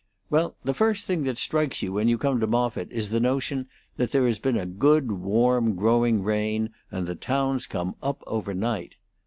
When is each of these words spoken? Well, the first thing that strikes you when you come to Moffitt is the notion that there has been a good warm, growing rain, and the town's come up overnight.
Well, 0.31 0.55
the 0.63 0.73
first 0.73 1.05
thing 1.05 1.25
that 1.25 1.37
strikes 1.37 1.83
you 1.83 1.93
when 1.93 2.07
you 2.07 2.17
come 2.17 2.39
to 2.39 2.47
Moffitt 2.47 2.91
is 2.91 3.11
the 3.11 3.19
notion 3.19 3.67
that 3.97 4.11
there 4.11 4.25
has 4.25 4.39
been 4.39 4.57
a 4.57 4.65
good 4.65 5.11
warm, 5.11 5.75
growing 5.75 6.23
rain, 6.23 6.71
and 6.89 7.05
the 7.05 7.13
town's 7.13 7.67
come 7.67 7.93
up 8.01 8.23
overnight. 8.25 8.95